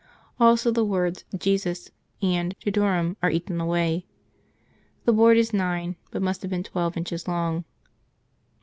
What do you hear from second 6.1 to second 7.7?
must have been twelve, inches long.